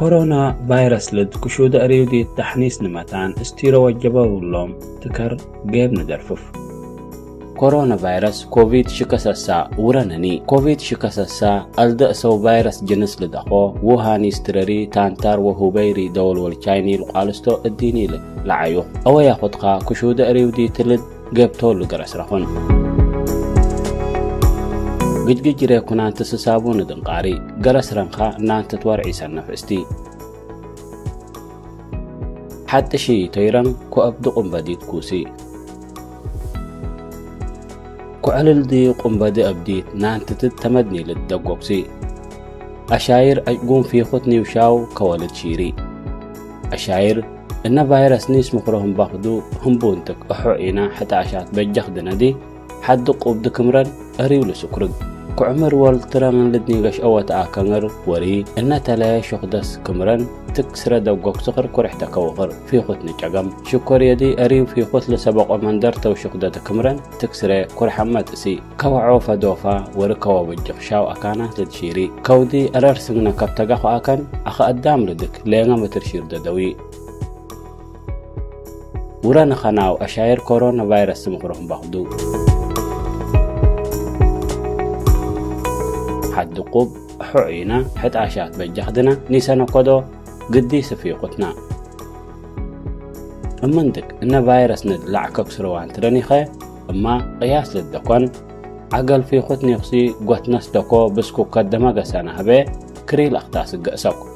[0.00, 0.34] ኮሮና
[0.68, 4.70] ቫይረስ ለድኩሾ ደአርዮዴት ዳሕኒስ ንመታን እስቲሮ ወጀበብሎም
[5.02, 5.32] ትከር
[5.72, 6.42] ጌብ ንደርፍፍ
[7.60, 9.46] ኮሮና ቫይረስ ኮቪድ ሽከሰሳ
[9.84, 11.40] ውረነኒ ኮቪድ ሽከሰሳ
[11.82, 13.50] አልደእሰው ቫይረስ ጅንስ ልደኾ
[13.88, 18.14] ውሃኒ ስትረሪ ታንታር ወሁበይሪ ደወልወል ቻይኒ ልቋልስቶ እዲኒ ኢል
[18.50, 18.76] ለዓዩ
[19.10, 21.04] አወያ ኾትኻ ክሹ ደአርዮዲ ትልድ
[21.38, 22.46] ገብቶ ልገረስረኹን
[25.26, 27.26] ግጅግጅረ ኩናንቲ ስሳቡ ንጥንቃሪ
[27.64, 29.70] ገለ ስረንካ እናንተ ትወርዒሰን ነፍዕስቲ
[32.72, 35.10] ሓጥሺ ተይረን ኩአብዲ ቁምበዲት ኩሲ
[38.24, 41.70] ኩዕልልዲ ቁምበዲ ኣብዲት ናንትትት ተመድኒልት ደጎግሲ
[42.96, 45.62] ኣሻይር ኣጭጉም ፊኹት ኒውሻው ከወልድ ሺሪ
[46.76, 47.18] ኣሻይር
[47.68, 49.26] እነ ቫይረስ ኒስ ምኽሮ ህምባኽዱ
[49.64, 52.22] ህምቡንትክ እሖ ኢና ሕጣሻት በጀኽ ድነዲ
[52.82, 53.86] حد قوب دكمرن
[54.20, 54.90] أريول سكرق
[55.38, 58.44] كعمر والتران لدني غش أو تاع كنر وري.
[58.58, 64.66] إن تلا شخدس كمرن تكسر دوقك سخر كرحت كوغر في خطن جعم شكر يدي أريو
[64.66, 71.10] في خطل سبق ومندرت وشخدة كمرن تكسر كرح متسي كوا عوفا دوفا وركوا وجه شاو
[71.10, 72.10] أكانا تدشيري.
[72.26, 76.76] كودي أرسلنا كبتجاخ أكن أخ قدام لدك لينا مترشير ددوي.
[79.24, 82.06] ورانا خناو أشاير كورونا فيروس مخرهم باخدو
[86.40, 86.88] حد قب
[87.20, 90.02] حعينا حت عشات بجخدنا نيسانا قدو
[90.54, 91.54] قدي سفيقتنا.
[96.90, 98.30] أما قياس للدكون
[98.92, 102.64] عقل في خطني خسي قوت ناس دكو بسكو قدما قسانا هبه
[103.08, 104.26] كريل أختاس قسوك.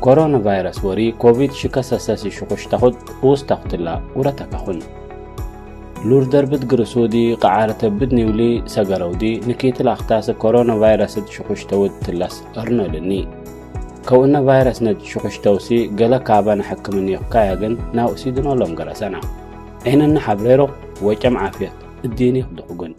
[0.00, 1.12] كورونا فيروس وري
[6.04, 12.82] لور دربت قرسودي قعارة بدني ولي سقرودي نكيت الأختاس كورونا فيروس شخوش تود تلس أرنا
[12.82, 13.28] لني
[14.08, 19.20] كونا فيروس ند شخوش توسي قلا كابان حكمني يقايقن ناو سيدنا لهم قرسنا
[19.88, 20.68] إحنا نحبريرو
[21.02, 21.72] وجم عافية
[22.04, 22.94] الديني خدقون